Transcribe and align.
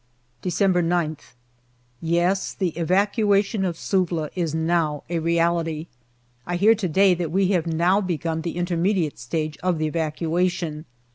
December 0.41 0.81
9th. 0.81 1.33
Yes; 2.01 2.55
the 2.55 2.69
evacuation 2.69 3.63
of 3.63 3.77
Suvla 3.77 4.31
is 4.33 4.55
now 4.55 5.03
a 5.11 5.19
reality. 5.19 5.85
I 6.43 6.55
hear 6.55 6.73
to 6.73 6.87
day 6.89 7.13
that 7.13 7.29
we 7.29 7.49
have 7.49 7.67
now 7.67 8.01
begun 8.01 8.41
the 8.41 8.57
intermediate 8.57 9.19
stage 9.19 9.59
of 9.59 9.77
the 9.77 9.85
evacuation. 9.85 10.85